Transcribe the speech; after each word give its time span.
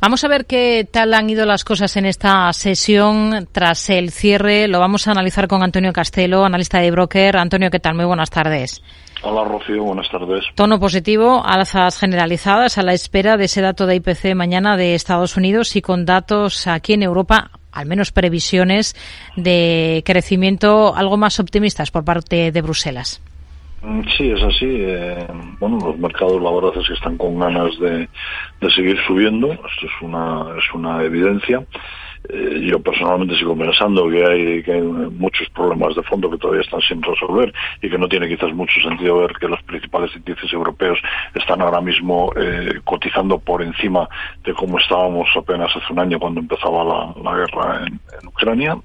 Vamos 0.00 0.24
a 0.24 0.28
ver 0.28 0.46
qué 0.46 0.88
tal 0.90 1.12
han 1.12 1.28
ido 1.28 1.44
las 1.44 1.62
cosas 1.62 1.94
en 1.98 2.06
esta 2.06 2.50
sesión 2.54 3.46
tras 3.52 3.90
el 3.90 4.10
cierre. 4.10 4.66
Lo 4.66 4.80
vamos 4.80 5.06
a 5.06 5.10
analizar 5.10 5.46
con 5.46 5.62
Antonio 5.62 5.92
Castelo, 5.92 6.42
analista 6.42 6.78
de 6.78 6.90
broker. 6.90 7.36
Antonio, 7.36 7.70
¿qué 7.70 7.80
tal? 7.80 7.96
Muy 7.96 8.06
buenas 8.06 8.30
tardes. 8.30 8.82
Hola 9.22 9.44
Rocío, 9.44 9.84
buenas 9.84 10.10
tardes. 10.10 10.42
Tono 10.54 10.80
positivo, 10.80 11.42
alzas 11.44 11.98
generalizadas 11.98 12.78
a 12.78 12.82
la 12.82 12.94
espera 12.94 13.36
de 13.36 13.44
ese 13.44 13.60
dato 13.60 13.84
de 13.84 13.96
IPC 13.96 14.34
mañana 14.34 14.78
de 14.78 14.94
Estados 14.94 15.36
Unidos 15.36 15.76
y 15.76 15.82
con 15.82 16.06
datos 16.06 16.66
aquí 16.66 16.94
en 16.94 17.02
Europa, 17.02 17.50
al 17.70 17.84
menos 17.84 18.10
previsiones 18.10 18.96
de 19.36 20.02
crecimiento 20.06 20.96
algo 20.96 21.18
más 21.18 21.38
optimistas 21.40 21.90
por 21.90 22.06
parte 22.06 22.50
de 22.52 22.62
Bruselas. 22.62 23.20
Mm, 23.82 24.02
sí, 24.16 24.30
es 24.30 24.42
así. 24.42 24.66
Eh, 24.68 25.26
bueno, 25.58 25.78
los 25.84 25.98
mercados 25.98 26.40
la 26.42 26.50
verdad 26.50 26.72
es 26.80 26.86
que 26.86 26.94
están 26.94 27.16
con 27.16 27.38
ganas 27.38 27.78
de, 27.78 28.08
seguir 28.74 28.98
subiendo. 29.06 29.52
Esto 29.52 29.86
es 29.86 30.02
una, 30.02 30.46
es 30.58 30.74
una 30.74 31.02
evidencia. 31.02 31.64
Eh, 32.28 32.66
yo 32.66 32.78
personalmente 32.80 33.34
sigo 33.36 33.56
pensando 33.56 34.08
que 34.10 34.24
hay, 34.24 34.62
que 34.62 34.80
muchos 34.82 35.48
problemas 35.50 35.96
de 35.96 36.02
fondo 36.02 36.30
que 36.30 36.36
todavía 36.36 36.60
están 36.60 36.80
sin 36.82 37.02
resolver 37.02 37.52
y 37.80 37.88
que 37.88 37.96
no 37.96 38.08
tiene 38.08 38.28
quizás 38.28 38.52
mucho 38.52 38.78
sentido 38.80 39.20
ver 39.20 39.32
que 39.40 39.48
los 39.48 39.62
principales 39.62 40.14
índices 40.14 40.52
europeos 40.52 40.98
están 41.34 41.62
ahora 41.62 41.80
mismo 41.80 42.30
eh, 42.36 42.80
cotizando 42.84 43.38
por 43.38 43.62
encima 43.62 44.06
de 44.44 44.52
cómo 44.52 44.78
estábamos 44.78 45.28
apenas 45.34 45.74
hace 45.74 45.92
un 45.92 45.98
año 45.98 46.20
cuando 46.20 46.40
empezaba 46.40 46.84
la, 46.84 47.34
guerra 47.34 47.86
en 47.86 48.28
Ucrania 48.28 48.76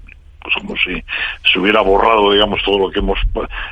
pues 0.46 0.54
como 0.62 0.76
si 0.76 1.02
se 1.50 1.58
hubiera 1.58 1.80
borrado, 1.80 2.30
digamos, 2.30 2.62
todo 2.62 2.78
lo 2.78 2.90
que 2.90 3.00
hemos 3.00 3.18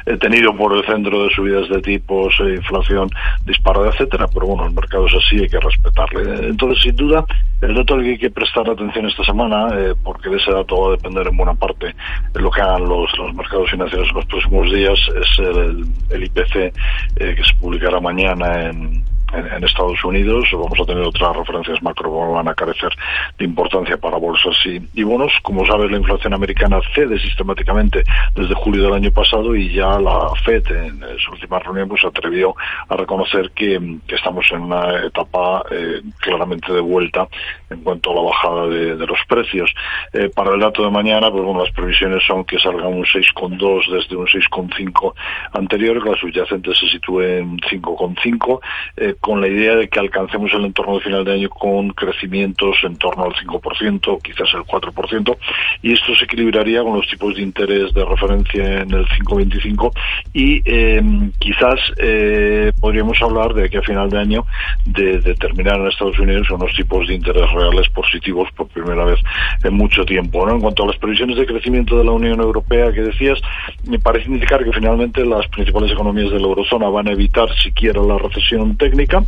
eh, 0.07 0.17
tenido 0.17 0.57
por 0.57 0.77
el 0.77 0.85
centro 0.85 1.23
de 1.23 1.31
subidas 1.33 1.69
de 1.69 1.81
tipos, 1.81 2.35
e 2.41 2.55
inflación 2.55 3.09
disparada, 3.45 3.91
etcétera. 3.91 4.27
Pero 4.35 4.47
bueno, 4.47 4.67
el 4.67 4.73
mercado 4.73 5.07
es 5.07 5.15
así, 5.15 5.37
hay 5.37 5.49
que 5.49 5.61
respetarle. 5.61 6.49
Entonces, 6.49 6.83
sin 6.83 6.97
duda, 6.97 7.25
el 7.61 7.75
dato 7.75 7.95
al 7.95 8.03
que 8.03 8.11
hay 8.11 8.19
que 8.19 8.31
prestar 8.31 8.69
atención 8.69 9.07
esta 9.07 9.23
semana, 9.23 9.69
eh, 9.73 9.95
porque 10.03 10.31
de 10.31 10.37
ese 10.37 10.51
dato 10.51 10.81
va 10.81 10.89
a 10.89 10.97
depender 10.97 11.29
en 11.29 11.37
buena 11.37 11.55
parte 11.55 11.95
de 12.33 12.41
lo 12.41 12.51
que 12.51 12.61
hagan 12.61 12.89
los, 12.89 13.09
mercados 13.35 13.71
financieros 13.71 14.09
en 14.09 14.17
los 14.17 14.27
próximos 14.27 14.73
días, 14.73 14.99
es 15.15 15.39
el, 15.39 16.25
IPC 16.25 16.57
eh, 16.57 16.73
que 17.17 17.45
se 17.45 17.55
publicará 17.61 18.01
mañana 18.01 18.65
en 18.65 19.05
en, 19.37 19.65
Estados 19.65 20.05
Unidos. 20.05 20.45
Vamos 20.53 20.79
a 20.81 20.85
tener 20.85 21.03
otras 21.03 21.37
referencias 21.37 21.83
macro 21.83 22.11
que 22.13 22.33
van 22.33 22.49
a 22.49 22.55
carecer 22.55 22.91
de 23.39 23.45
importancia 23.45 23.97
para 23.97 24.17
bolsas 24.17 24.57
y, 24.67 24.81
y 24.95 25.03
bonos. 25.03 25.33
Como 25.43 25.67
sabes, 25.67 25.91
la 25.91 25.97
inflación 25.97 26.35
americana 26.35 26.81
cede 26.95 27.19
sistemáticamente 27.19 28.05
desde 28.35 28.55
julio 28.55 28.85
del 28.85 28.95
año 28.95 29.11
pasado 29.11 29.55
y 29.57 29.73
ya 29.73 29.99
la 29.99 30.31
FED 30.45 30.67
en 30.71 31.19
su 31.19 31.33
última 31.33 31.59
reunión 31.59 31.89
pues 31.89 32.05
atrevió 32.05 32.55
a 32.89 32.97
reconocer 32.97 33.51
que, 33.51 33.81
estamos 34.09 34.47
en 34.53 34.63
una 34.63 35.07
etapa 35.07 35.65
eh, 35.71 36.01
claramente 36.21 36.73
de 36.73 36.81
vuelta 36.81 37.29
en 37.71 37.81
cuanto 37.83 38.13
a 38.13 38.15
la 38.15 38.21
bajada 38.23 38.67
de, 38.69 39.07
los 39.07 39.19
precios. 39.29 39.71
Eh, 40.13 40.31
para 40.35 40.55
el 40.55 40.61
dato 40.61 40.83
de 40.83 40.91
mañana, 40.91 41.31
pues 41.31 41.43
bueno, 41.43 41.63
las 41.63 41.73
previsiones 41.73 42.23
son 42.27 42.45
que 42.45 42.59
salga 42.59 42.89
un 42.89 43.05
6,2 43.05 43.91
desde 43.91 44.17
un 44.17 44.27
6,5 44.27 45.15
anterior, 45.53 46.03
que 46.03 46.11
la 46.11 46.17
subyacente 46.17 46.75
se 46.75 46.89
sitúe 46.89 47.21
en 47.21 47.59
5,5. 47.59 48.61
Eh, 48.97 49.15
con 49.25 49.41
la 49.41 49.49
idea 49.49 49.75
de 49.75 49.89
que 49.89 49.99
alcancemos 49.99 50.53
el 50.53 50.67
entorno 50.67 50.97
de 50.97 51.01
final 51.01 51.25
de 51.25 51.33
año 51.33 51.49
con 51.49 51.89
crecimientos 51.95 52.77
en 52.83 52.97
torno 52.97 53.25
al 53.25 53.33
5%, 53.33 54.21
quizás 54.21 54.49
el 54.53 54.65
4%, 54.65 55.37
y 55.81 55.95
esto 55.95 56.15
se 56.15 56.27
equilibraría 56.27 56.83
con 56.83 56.99
los 56.99 57.09
tipos 57.09 57.35
de 57.35 57.41
interés 57.41 57.95
de 57.95 58.05
referencia 58.05 58.83
en 58.83 58.93
el 58.93 59.07
5,25 59.07 59.93
y 60.35 60.61
em, 60.67 61.33
quizás 61.39 61.81
eh, 61.97 62.71
podríamos 62.79 63.17
hablar 63.23 63.55
de 63.55 63.71
que 63.71 63.79
a 63.79 63.83
final 63.83 64.11
de 64.11 64.19
año 64.19 64.47
de, 64.85 65.35
terminar 65.37 65.81
en 65.81 65.87
Estados 65.87 66.19
Unidos 66.19 66.51
unos 66.51 66.75
tipos 66.77 67.09
de 67.09 67.15
interés 67.15 67.51
reales 67.53 67.89
positivos 67.95 68.51
por 68.55 68.69
primera 68.69 69.07
vez 69.07 69.21
en 69.63 69.73
mucho 69.73 70.05
tiempo. 70.05 70.45
¿no? 70.45 70.57
En 70.57 70.61
cuanto 70.61 70.85
a 70.85 70.89
las 70.89 70.99
previsiones 70.99 71.39
de 71.39 71.47
crecimiento 71.47 71.97
de 71.97 72.05
la 72.05 72.13
Unión 72.13 72.41
Europea 72.41 72.93
que 72.93 73.01
decías, 73.01 73.41
me 73.89 73.99
parece 73.99 74.29
indicar 74.29 74.63
que 74.63 74.73
finalmente 74.73 75.25
las 75.25 75.49
principales 75.49 75.93
economías 75.93 76.31
de 76.31 76.41
la 76.41 76.47
eurozona 76.47 76.91
van 76.91 77.09
a 77.09 77.13
evitar 77.13 77.49
siquiera 77.63 78.03
la 78.03 78.19
recesión 78.19 78.77
técnica 78.77 79.04
Rica 79.05 79.21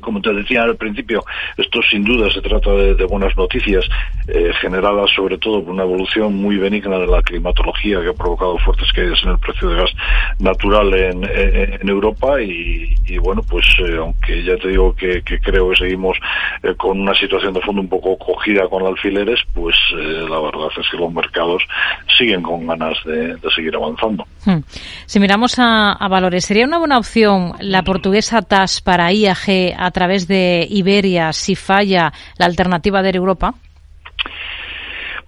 como 0.00 0.20
te 0.20 0.32
decía 0.32 0.62
al 0.62 0.76
principio, 0.76 1.24
esto 1.56 1.80
sin 1.90 2.04
duda 2.04 2.30
se 2.30 2.40
trata 2.40 2.70
de, 2.72 3.04
buenas 3.04 3.36
noticias, 3.36 3.84
eh, 4.28 4.52
generadas 4.60 5.10
sobre 5.14 5.38
todo 5.38 5.62
por 5.62 5.72
una 5.72 5.82
evolución 5.82 6.34
muy 6.34 6.56
benigna 6.56 6.98
de 6.98 7.06
la 7.06 7.22
climatología 7.22 8.00
que 8.00 8.08
ha 8.08 8.12
provocado 8.12 8.58
fuertes 8.58 8.92
caídas 8.92 9.18
en 9.24 9.30
el 9.30 9.38
precio 9.38 9.68
de 9.70 9.76
gas 9.76 9.90
natural 10.38 10.94
en, 10.94 11.88
Europa 11.88 12.40
y, 12.40 13.18
bueno, 13.18 13.42
pues 13.42 13.64
eh, 13.80 13.96
aunque 13.98 14.42
ya 14.44 14.56
te 14.56 14.68
digo 14.68 14.94
que, 14.94 15.22
creo 15.22 15.70
que 15.70 15.76
seguimos 15.76 16.18
eh, 16.62 16.74
con 16.76 17.00
una 17.00 17.14
situación 17.14 17.54
de 17.54 17.62
fondo 17.62 17.80
un 17.80 17.88
poco 17.88 18.18
cogida 18.18 18.68
con 18.68 18.84
alfileres, 18.86 19.40
pues 19.54 19.74
la 19.92 20.40
verdad 20.40 20.68
es 20.78 20.86
que 20.90 20.96
los 20.98 21.12
mercados 21.12 21.62
siguen 22.16 22.42
con 22.42 22.66
ganas 22.66 22.96
de, 23.04 23.36
seguir 23.54 23.74
avanzando. 23.74 24.24
Hmm. 24.44 24.58
Si 25.06 25.18
miramos 25.18 25.58
a, 25.58 25.92
a, 25.92 26.08
valores, 26.08 26.44
¿sería 26.44 26.66
una 26.66 26.78
buena 26.78 26.98
opción 26.98 27.52
la 27.60 27.82
portuguesa 27.82 28.42
TAS 28.42 28.80
para 28.82 29.12
IAG 29.12 29.74
a 29.88 29.90
través 29.90 30.28
de 30.28 30.66
Iberia 30.70 31.32
si 31.32 31.56
falla 31.56 32.12
la 32.38 32.46
alternativa 32.46 33.02
de 33.02 33.10
Europa? 33.10 33.54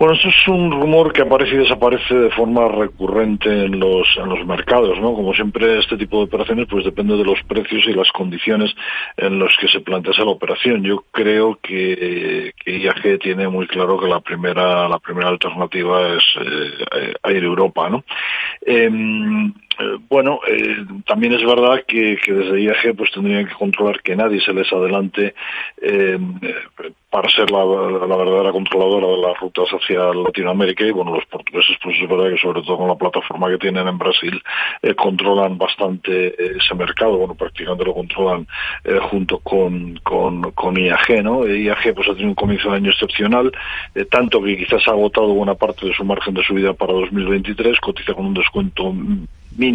Bueno, 0.01 0.15
eso 0.15 0.31
es 0.31 0.49
un 0.49 0.73
rumor 0.73 1.13
que 1.13 1.21
aparece 1.21 1.57
y 1.57 1.59
desaparece 1.59 2.15
de 2.15 2.31
forma 2.31 2.67
recurrente 2.69 3.51
en 3.67 3.79
los, 3.79 4.09
en 4.17 4.31
los 4.31 4.47
mercados, 4.47 4.99
¿no? 4.99 5.13
Como 5.13 5.35
siempre, 5.35 5.79
este 5.79 5.99
tipo 5.99 6.17
de 6.17 6.25
operaciones 6.25 6.69
pues 6.71 6.87
depende 6.87 7.19
de 7.19 7.25
los 7.25 7.39
precios 7.43 7.83
y 7.87 7.93
las 7.93 8.11
condiciones 8.11 8.75
en 9.19 9.39
los 9.39 9.55
que 9.61 9.69
se 9.69 9.81
plantea 9.81 10.13
esa 10.13 10.23
operación. 10.23 10.83
Yo 10.85 11.05
creo 11.11 11.59
que, 11.63 12.55
que 12.65 12.79
IAG 12.79 13.19
tiene 13.19 13.47
muy 13.49 13.67
claro 13.67 14.01
que 14.01 14.09
la 14.09 14.21
primera, 14.21 14.89
la 14.89 14.99
primera 15.01 15.29
alternativa 15.29 16.17
es 16.17 16.25
eh, 16.41 17.13
Air 17.23 17.45
Europa, 17.45 17.91
¿no? 17.91 18.03
Em, 18.63 19.53
eh, 19.81 19.99
bueno, 20.09 20.41
eh, 20.47 20.77
también 21.07 21.33
es 21.33 21.45
verdad 21.45 21.83
que, 21.87 22.19
desde 22.27 22.63
IAG 22.63 22.95
pues 22.97 23.11
tendrían 23.13 23.47
que 23.47 23.55
controlar 23.55 24.03
que 24.03 24.15
nadie 24.15 24.41
se 24.41 24.53
les 24.53 24.71
adelante 24.73 25.35
eh, 25.81 26.19
para 27.09 27.29
ser 27.31 27.51
la, 27.51 27.65
verdadera 27.65 28.53
controladora 28.53 29.07
de 29.07 29.17
las 29.17 29.41
rutas 29.41 29.69
hacia 29.71 30.13
Latinoamérica 30.13 30.85
y 30.85 30.91
bueno, 30.91 31.15
los 31.15 31.25
portugueses 31.27 31.77
pues 31.83 31.97
es 32.01 32.09
verdad 32.09 32.31
que 32.31 32.39
sobre 32.39 32.63
todo 32.63 32.79
con 32.79 32.89
la 32.89 32.95
plataforma 32.95 33.49
que 33.49 33.59
tienen 33.59 33.89
en 33.89 33.99
Brasil 33.99 34.43
controlan 34.97 35.57
bastante 35.59 36.57
ese 36.57 36.75
mercado, 36.75 37.17
bueno, 37.17 37.35
prácticamente 37.35 37.85
lo 37.85 37.95
controlan 37.95 38.47
junto 39.11 39.39
con, 39.39 39.99
con, 40.03 40.77
IAG, 40.77 41.25
¿no? 41.25 41.47
IAG 41.47 41.95
pues 41.95 42.09
ha 42.09 42.13
tenido 42.13 42.29
un 42.29 42.35
comienzo 42.35 42.71
de 42.71 42.77
año 42.77 42.91
excepcional, 42.91 43.51
tanto 44.11 44.43
que 44.43 44.57
quizás 44.57 44.87
ha 44.87 44.93
agotado 44.93 45.35
buena 45.35 45.55
parte 45.55 45.87
de 45.87 45.95
su 45.95 46.05
margen 46.05 46.35
de 46.35 46.45
subida 46.45 46.75
para 46.75 46.93
2023, 46.93 47.81
cotiza 47.81 48.15
con 48.15 48.27
un 48.27 48.35
descuento 48.35 48.95
mínimo 49.57 49.70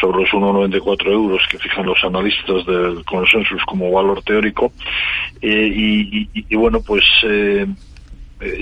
sobre 0.00 0.22
los 0.22 0.30
1,94 0.30 1.10
euros 1.10 1.42
que 1.50 1.58
fijan 1.58 1.86
los 1.86 2.02
analistas 2.04 2.64
del 2.66 3.04
consensus 3.04 3.62
como 3.64 3.90
valor 3.90 4.22
teórico. 4.22 4.72
Eh, 5.40 5.70
y, 5.72 6.28
y, 6.32 6.56
bueno, 6.56 6.80
pues 6.80 7.04
eh, 7.24 7.66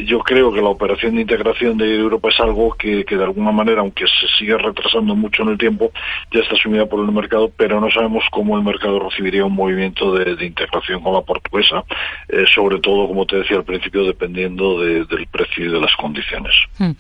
yo 0.07 0.21
creo 0.21 0.53
que 0.53 0.61
la 0.61 0.69
operación 0.69 1.17
de 1.17 1.23
integración 1.23 1.77
de 1.77 1.97
Europa 1.97 2.29
es 2.31 2.41
algo 2.41 2.75
que, 2.75 3.05
de 3.05 3.25
alguna 3.25 3.53
manera, 3.53 3.81
aunque 3.81 4.05
se 4.07 4.27
sigue 4.39 4.57
retrasando 4.57 5.15
mucho 5.15 5.43
en 5.43 5.51
el 5.51 5.59
tiempo, 5.59 5.91
ya 6.33 6.41
está 6.41 6.55
asumida 6.55 6.87
por 6.87 7.05
el 7.05 7.13
mercado, 7.13 7.51
pero 7.57 7.81
no 7.81 7.91
sabemos 7.91 8.25
cómo 8.31 8.57
el 8.57 8.65
mercado 8.65 8.99
recibiría 8.99 9.45
un 9.45 9.55
movimiento 9.55 10.15
de, 10.15 10.47
integración 10.47 11.03
con 11.03 11.13
la 11.13 11.21
portuguesa, 11.23 11.85
eh, 12.29 12.45
sobre 12.55 12.79
todo, 12.81 13.09
como 13.09 13.27
te 13.27 13.37
decía 13.37 13.57
al 13.57 13.65
principio, 13.65 14.05
dependiendo 14.05 14.81
del 14.81 15.07
precio 15.31 15.67
y 15.67 15.73
de 15.73 15.81
las 15.81 15.95
condiciones. 15.97 16.55
Hmm. 16.79 16.93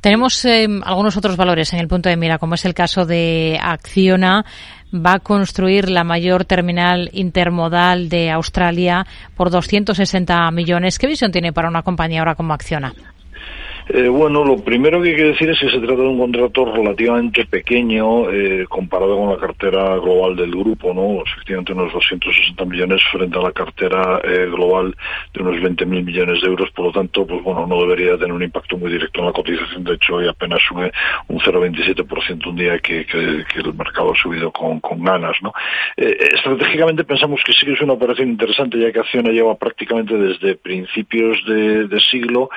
Tenemos 0.00 0.44
eh, 0.44 0.66
algunos 0.84 1.16
otros 1.16 1.36
valores 1.36 1.72
en 1.72 1.80
el 1.80 1.88
punto 1.88 2.08
de 2.08 2.16
mira, 2.16 2.38
como 2.38 2.54
es 2.54 2.64
el 2.64 2.74
caso 2.74 3.06
de 3.06 3.58
Acciona 3.60 4.44
va 5.04 5.14
a 5.14 5.18
construir 5.20 5.88
la 5.90 6.04
mayor 6.04 6.44
terminal 6.44 7.10
intermodal 7.12 8.08
de 8.08 8.30
Australia 8.30 9.06
por 9.36 9.50
260 9.50 10.50
millones. 10.50 10.98
¿Qué 10.98 11.06
visión 11.06 11.32
tiene 11.32 11.52
para 11.52 11.68
una 11.68 11.82
compañía 11.82 12.20
ahora 12.20 12.34
como 12.34 12.54
Acciona? 12.54 12.94
Eh, 13.88 14.08
bueno, 14.08 14.44
lo 14.44 14.56
primero 14.56 15.00
que 15.00 15.10
hay 15.10 15.16
que 15.16 15.24
decir 15.24 15.48
es 15.48 15.60
que 15.60 15.70
se 15.70 15.78
trata 15.78 16.02
de 16.02 16.08
un 16.08 16.18
contrato 16.18 16.64
relativamente 16.64 17.46
pequeño 17.46 18.28
eh, 18.32 18.66
comparado 18.68 19.16
con 19.16 19.30
la 19.30 19.36
cartera 19.36 19.96
global 19.98 20.34
del 20.34 20.50
grupo, 20.50 20.92
¿no? 20.92 21.22
Efectivamente 21.22 21.72
unos 21.72 21.92
260 21.92 22.64
millones 22.64 23.00
frente 23.12 23.38
a 23.38 23.42
la 23.42 23.52
cartera 23.52 24.20
eh, 24.24 24.46
global 24.50 24.96
de 25.32 25.40
unos 25.40 25.56
20.000 25.58 25.86
millones 25.86 26.40
de 26.42 26.48
euros, 26.48 26.68
por 26.72 26.86
lo 26.86 26.92
tanto, 26.92 27.24
pues 27.24 27.40
bueno, 27.44 27.64
no 27.68 27.80
debería 27.82 28.18
tener 28.18 28.32
un 28.32 28.42
impacto 28.42 28.76
muy 28.76 28.90
directo 28.90 29.20
en 29.20 29.26
la 29.26 29.32
cotización, 29.32 29.84
de 29.84 29.94
hecho 29.94 30.16
hoy 30.16 30.26
apenas 30.26 30.60
sube 30.68 30.90
un 31.28 31.38
0,27% 31.38 32.46
un 32.48 32.56
día 32.56 32.78
que, 32.80 33.06
el 33.06 33.74
mercado 33.74 34.12
ha 34.12 34.16
subido 34.16 34.50
con, 34.50 34.80
ganas, 34.98 35.36
¿no? 35.42 35.52
estratégicamente 35.96 37.04
pensamos 37.04 37.40
que 37.44 37.52
sí 37.52 37.64
que 37.64 37.72
es 37.72 37.80
una 37.80 37.92
operación 37.92 38.30
interesante 38.30 38.78
ya 38.78 38.90
que 38.90 39.00
Acciona 39.00 39.30
lleva 39.30 39.54
prácticamente 39.56 40.16
desde 40.16 40.56
principios 40.56 41.38
de, 41.46 41.86
de 41.86 42.00
siglo 42.00 42.48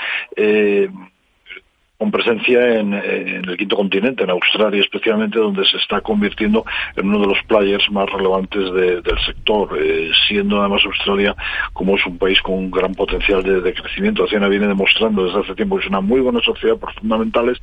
con 1.99 2.11
presencia 2.11 2.79
en, 2.79 2.93
el 2.93 3.57
quinto 3.57 3.75
continente, 3.75 4.23
en 4.23 4.29
Australia 4.29 4.79
especialmente, 4.79 5.37
donde 5.37 5.65
se 5.65 5.75
está 5.75 5.99
convirtiendo 5.99 6.63
en 6.95 7.09
uno 7.09 7.19
de 7.19 7.27
los 7.27 7.43
players 7.45 7.91
más 7.91 8.09
relevantes 8.09 8.71
del 8.73 9.19
sector, 9.25 9.77
eh, 9.77 10.09
siendo 10.29 10.61
además 10.61 10.81
Australia 10.85 11.35
como 11.73 11.97
es 11.97 12.05
un 12.05 12.17
país 12.17 12.41
con 12.41 12.55
un 12.55 12.71
gran 12.71 12.95
potencial 12.95 13.43
de, 13.43 13.73
crecimiento. 13.73 14.23
Acciona 14.23 14.47
viene 14.47 14.67
demostrando 14.67 15.25
desde 15.25 15.41
hace 15.41 15.55
tiempo 15.55 15.75
que 15.75 15.83
es 15.83 15.89
una 15.89 15.99
muy 15.99 16.21
buena 16.21 16.39
sociedad 16.39 16.77
por 16.77 16.93
fundamentales, 16.93 17.57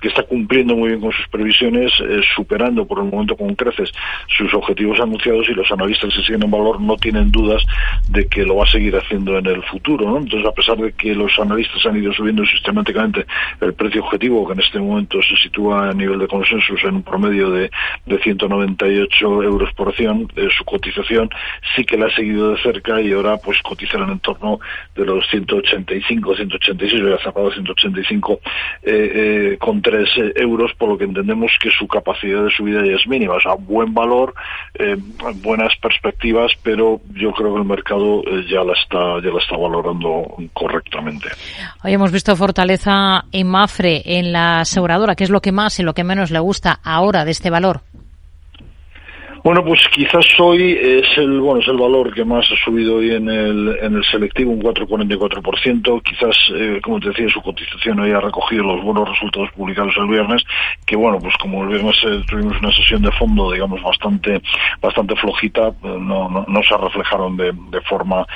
que 0.00 0.08
está 0.08 0.22
cumpliendo 0.22 0.74
muy 0.74 0.88
bien 0.88 1.00
con 1.02 1.12
sus 1.12 1.28
previsiones, 1.28 1.92
eh, 2.00 2.22
superando 2.34 2.86
por 2.86 2.98
el 3.00 3.10
momento 3.10 3.36
con 3.36 3.54
creces 3.54 3.92
sus 4.38 4.54
objetivos 4.54 5.00
anunciados 5.00 5.46
y 5.50 5.52
los 5.52 5.70
analistas 5.70 6.14
que 6.14 6.22
siguen 6.22 6.44
en 6.44 6.50
valor 6.50 6.80
no 6.80 6.96
tienen 6.96 7.30
dudas 7.30 7.62
de 8.08 8.26
que 8.26 8.46
lo 8.46 8.56
va 8.56 8.64
a 8.64 8.70
seguir 8.70 8.96
haciendo 8.96 9.36
en 9.36 9.44
el 9.44 9.62
futuro. 9.64 10.16
Entonces, 10.16 10.48
a 10.48 10.54
pesar 10.54 10.78
de 10.78 10.92
que 10.92 11.14
los 11.14 11.38
analistas 11.38 11.84
han 11.84 12.02
ido 12.02 12.10
subiendo 12.14 12.46
sistemáticamente 12.46 13.26
el 13.60 13.74
precio 13.82 14.02
objetivo, 14.02 14.46
que 14.46 14.54
en 14.54 14.60
este 14.60 14.78
momento 14.78 15.20
se 15.22 15.36
sitúa 15.36 15.90
a 15.90 15.92
nivel 15.92 16.18
de 16.18 16.28
consenso 16.28 16.74
en 16.84 16.96
un 16.96 17.02
promedio 17.02 17.50
de, 17.50 17.70
de 18.06 18.18
198 18.18 19.42
euros 19.42 19.72
por 19.74 19.88
acción, 19.88 20.28
eh, 20.36 20.48
su 20.56 20.64
cotización 20.64 21.28
sí 21.74 21.84
que 21.84 21.96
la 21.96 22.06
ha 22.06 22.14
seguido 22.14 22.50
de 22.50 22.62
cerca 22.62 23.00
y 23.00 23.12
ahora 23.12 23.36
pues 23.36 23.60
cotiza 23.62 23.98
en 23.98 24.18
torno 24.20 24.60
de 24.94 25.04
los 25.04 25.26
185, 25.28 26.36
186, 26.36 27.02
ya 27.02 27.18
cerrado 27.18 27.50
185 27.52 28.32
eh, 28.32 28.40
eh, 28.84 29.56
con 29.58 29.82
3 29.82 30.08
euros, 30.36 30.72
por 30.78 30.90
lo 30.90 30.98
que 30.98 31.04
entendemos 31.04 31.52
que 31.60 31.70
su 31.70 31.86
capacidad 31.86 32.44
de 32.44 32.50
subida 32.50 32.84
ya 32.84 32.96
es 32.96 33.06
mínima. 33.06 33.34
O 33.34 33.40
sea, 33.40 33.54
buen 33.54 33.94
valor, 33.94 34.34
eh, 34.74 34.96
buenas 35.42 35.74
perspectivas, 35.80 36.52
pero 36.62 37.00
yo 37.14 37.32
creo 37.32 37.54
que 37.54 37.60
el 37.60 37.66
mercado 37.66 38.22
ya 38.48 38.62
la 38.64 38.72
está 38.72 39.20
ya 39.22 39.30
la 39.30 39.38
está 39.38 39.56
valorando 39.56 40.36
correctamente. 40.52 41.28
Hoy 41.84 41.92
hemos 41.92 42.12
visto 42.12 42.34
fortaleza 42.36 43.24
en 43.32 43.46
En 43.80 44.32
la 44.32 44.60
aseguradora, 44.60 45.14
¿qué 45.14 45.24
es 45.24 45.30
lo 45.30 45.40
que 45.40 45.52
más 45.52 45.78
y 45.80 45.82
lo 45.82 45.94
que 45.94 46.04
menos 46.04 46.30
le 46.30 46.38
gusta 46.38 46.78
ahora 46.82 47.24
de 47.24 47.30
este 47.30 47.50
valor? 47.50 47.80
Bueno, 49.44 49.64
pues 49.64 49.80
quizás 49.92 50.24
hoy 50.38 50.78
es 50.80 51.18
el 51.18 51.40
bueno 51.40 51.60
es 51.60 51.66
el 51.66 51.76
valor 51.76 52.14
que 52.14 52.24
más 52.24 52.46
ha 52.52 52.64
subido 52.64 52.96
hoy 52.96 53.10
en 53.10 53.28
el, 53.28 53.76
en 53.82 53.96
el 53.96 54.04
selectivo, 54.04 54.52
un 54.52 54.62
4,44%. 54.62 56.02
Quizás, 56.04 56.36
eh, 56.54 56.80
como 56.80 57.00
te 57.00 57.08
decía, 57.08 57.28
su 57.28 57.42
cotización 57.42 57.98
hoy 57.98 58.12
ha 58.12 58.20
recogido 58.20 58.62
los 58.62 58.84
buenos 58.84 59.08
resultados 59.08 59.50
publicados 59.56 59.94
el 59.96 60.06
viernes, 60.06 60.44
que 60.92 60.96
bueno, 60.96 61.18
pues 61.18 61.34
como 61.38 61.66
viernes 61.66 61.96
eh, 62.04 62.22
tuvimos 62.28 62.60
una 62.60 62.70
sesión 62.70 63.00
de 63.00 63.10
fondo, 63.12 63.50
digamos, 63.50 63.82
bastante 63.82 64.42
bastante 64.78 65.16
flojita, 65.16 65.68
eh, 65.68 65.72
no, 65.82 66.28
no, 66.28 66.44
no, 66.46 66.62
se 66.62 66.76
reflejaron 66.76 67.34
de, 67.38 67.80
forma 67.88 68.26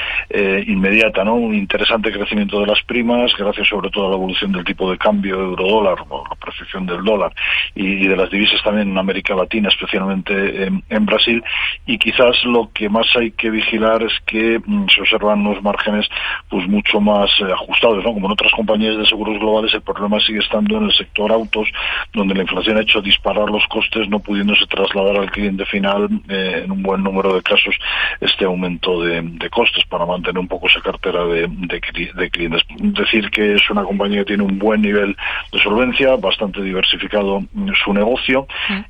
inmediata, 0.66 1.22
¿no? 1.22 1.34
Un 1.34 1.54
interesante 1.54 2.10
crecimiento 2.10 2.58
de 2.60 2.66
las 2.66 2.82
primas, 2.84 3.30
gracias 3.38 3.68
sobre 3.68 3.90
todo 3.90 4.06
a 4.06 4.10
la 4.10 4.16
evolución 4.16 4.52
del 4.52 4.64
tipo 4.64 4.90
de 4.90 4.96
cambio 4.96 5.34
euro-dólar, 5.38 5.98
o 6.08 6.24
la 6.28 6.34
percepción 6.36 6.86
del 6.86 7.04
dólar, 7.04 7.30
y, 7.74 8.06
de 8.06 8.16
las 8.16 8.30
divisas 8.30 8.62
también 8.62 8.88
en 8.90 8.96
América 8.96 9.34
Latina, 9.34 9.68
especialmente 9.68 10.64
en 10.64 10.82
en 10.88 11.06
Brasil 11.06 11.42
y 11.86 11.98
quizás 11.98 12.44
lo 12.44 12.70
que 12.72 12.88
más 12.88 13.06
hay 13.16 13.30
que 13.32 13.50
vigilar 13.50 14.02
es 14.02 14.12
que 14.26 14.60
mm, 14.64 14.86
se 14.88 15.00
observan 15.00 15.46
unos 15.46 15.62
márgenes 15.62 16.08
pues 16.48 16.66
mucho 16.68 17.00
más 17.00 17.30
eh, 17.40 17.52
ajustados, 17.52 18.04
¿no? 18.04 18.12
Como 18.12 18.26
en 18.26 18.32
otras 18.32 18.52
compañías 18.52 18.96
de 18.96 19.06
seguros 19.06 19.38
globales 19.38 19.72
el 19.74 19.82
problema 19.82 20.18
sigue 20.20 20.40
estando 20.40 20.78
en 20.78 20.84
el 20.84 20.92
sector 20.92 21.30
autos, 21.30 21.68
donde 22.12 22.34
la 22.34 22.42
inflación 22.46 22.78
ha 22.78 22.82
hecho 22.82 23.00
disparar 23.02 23.50
los 23.50 23.66
costes, 23.66 24.08
no 24.08 24.20
pudiéndose 24.20 24.66
trasladar 24.66 25.16
al 25.16 25.30
cliente 25.30 25.64
final 25.66 26.08
eh, 26.28 26.62
en 26.64 26.70
un 26.70 26.82
buen 26.82 27.02
número 27.02 27.34
de 27.34 27.42
casos 27.42 27.74
este 28.20 28.44
aumento 28.44 29.02
de, 29.02 29.16
costes 29.50 29.84
para 29.86 30.04
mantener 30.04 30.38
un 30.38 30.48
poco 30.48 30.66
esa 30.66 30.80
cartera 30.80 31.24
de, 31.24 31.48
de, 31.48 32.30
clientes. 32.30 32.62
Decir 32.78 33.30
que 33.30 33.54
es 33.54 33.70
una 33.70 33.84
compañía 33.84 34.20
que 34.20 34.26
tiene 34.26 34.42
un 34.42 34.58
buen 34.58 34.82
nivel 34.82 35.16
de 35.52 35.58
solvencia, 35.60 36.16
bastante 36.16 36.62
diversificado 36.62 37.42
su 37.84 37.92
negocio 37.92 38.46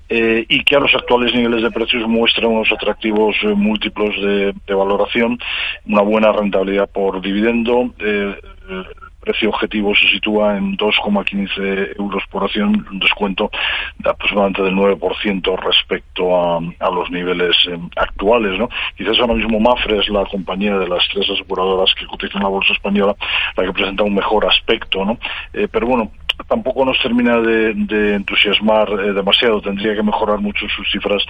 eh, 0.08 0.44
y 0.48 0.64
que 0.64 0.76
a 0.76 0.80
los 0.80 0.94
actuales 0.94 1.34
niveles 1.34 1.62
de 1.62 1.70
precios 1.70 2.06
muestra 2.08 2.48
unos 2.48 2.70
atractivos 2.72 3.36
eh, 3.42 3.48
múltiplos 3.48 4.14
de, 4.20 4.54
valoración, 4.74 5.38
una 5.86 6.02
buena 6.02 6.32
rentabilidad 6.32 6.88
por 6.88 7.20
dividendo. 7.20 7.94
Eh, 7.98 8.34
precio 9.26 9.48
objetivo 9.50 9.94
se 9.94 10.06
sitúa 10.08 10.56
en 10.56 10.76
2,15 10.76 11.98
euros 11.98 12.22
por 12.30 12.44
acción, 12.44 12.86
un 12.90 12.98
descuento 13.00 13.50
de 13.98 14.10
aproximadamente 14.10 14.62
del 14.62 14.74
9% 14.74 15.58
respecto 15.58 16.56
a, 16.56 16.90
los 16.90 17.10
niveles 17.10 17.56
eh, 17.68 17.78
actuales. 17.96 18.58
¿no? 18.58 18.68
Quizás 18.96 19.18
ahora 19.18 19.34
mismo 19.34 19.58
Mafre 19.58 19.98
es 19.98 20.08
la 20.08 20.24
compañía 20.26 20.78
de 20.78 20.88
las 20.88 21.02
tres 21.12 21.28
aseguradoras 21.28 21.92
que 21.98 22.06
cotizan 22.06 22.42
la 22.42 22.48
bolsa 22.48 22.72
española 22.72 23.16
la 23.56 23.64
que 23.64 23.72
presenta 23.72 24.04
un 24.04 24.14
mejor 24.14 24.46
aspecto. 24.46 25.04
¿no? 25.04 25.18
pero 25.52 25.86
bueno, 25.86 26.10
tampoco 26.48 26.84
nos 26.84 27.00
termina 27.02 27.40
de, 27.40 28.14
entusiasmar 28.14 28.88
eh, 29.00 29.12
demasiado. 29.12 29.60
Tendría 29.60 29.94
que 29.94 30.02
mejorar 30.02 30.40
mucho 30.40 30.66
sus 30.68 30.88
cifras 30.90 31.22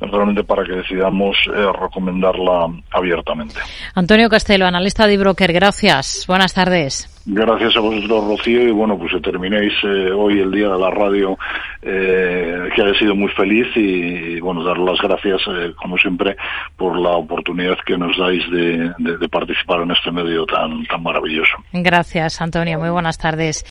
realmente 0.00 0.44
para 0.44 0.64
que 0.64 0.72
decidamos 0.72 1.36
eh, 1.46 1.72
recomendarla 1.80 2.70
abiertamente. 2.90 3.60
Antonio 3.94 4.28
Castelo, 4.28 4.66
analista 4.66 5.06
de 5.06 5.18
Broker, 5.18 5.52
gracias. 5.52 6.24
Buenas 6.26 6.54
tardes. 6.54 7.13
Gracias 7.26 7.76
a 7.76 7.80
vosotros, 7.80 8.24
Rocío, 8.24 8.68
y 8.68 8.70
bueno, 8.70 8.98
pues 8.98 9.12
terminéis 9.22 9.72
eh, 9.82 10.10
hoy 10.10 10.40
el 10.40 10.50
día 10.50 10.68
de 10.68 10.78
la 10.78 10.90
radio, 10.90 11.38
que 11.80 12.82
haya 12.82 12.98
sido 12.98 13.14
muy 13.14 13.30
feliz 13.32 13.66
y, 13.76 14.40
bueno, 14.40 14.64
dar 14.64 14.78
las 14.78 14.98
gracias, 15.00 15.42
como 15.76 15.96
siempre, 15.98 16.36
por 16.76 16.98
la 16.98 17.10
oportunidad 17.10 17.76
que 17.86 17.96
nos 17.96 18.16
dais 18.16 18.42
de, 18.50 18.92
de, 18.98 19.28
participar 19.28 19.82
en 19.82 19.90
este 19.90 20.10
medio 20.10 20.46
tan, 20.46 20.84
tan 20.86 21.02
maravilloso. 21.02 21.56
Gracias, 21.72 22.40
Antonio. 22.40 22.78
Muy 22.78 22.90
buenas 22.90 23.18
tardes. 23.18 23.62